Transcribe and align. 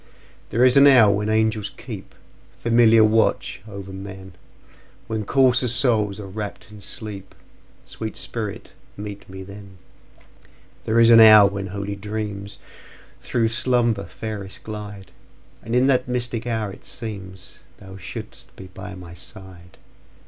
There 0.49 0.65
is 0.65 0.77
an 0.77 0.87
hour 0.87 1.13
when 1.13 1.29
angels 1.29 1.71
keepFamiliar 1.77 3.05
watch 3.07 3.61
o'er 3.69 3.93
men, 3.93 4.33
When 5.05 5.25
coarser 5.25 5.67
souls 5.67 6.19
are 6.19 6.25
wrapp'd 6.25 6.69
in 6.71 6.81
sleep—Sweet 6.81 8.17
spirit, 8.17 8.73
meet 8.97 9.29
me 9.29 9.43
then! 9.43 9.77
There 10.85 10.99
is 10.99 11.11
an 11.11 11.19
hour 11.19 11.47
when 11.47 11.67
holy 11.67 11.95
dreamsThrough 11.95 13.51
slumber 13.51 14.05
fairest 14.05 14.63
glide; 14.63 15.11
And 15.61 15.75
in 15.75 15.85
that 15.85 16.07
mystic 16.07 16.47
hour 16.47 16.71
it 16.71 16.81
seemsThou 16.81 17.99
shouldst 17.99 18.55
be 18.55 18.69
by 18.73 18.95
my 18.95 19.13
side. 19.13 19.77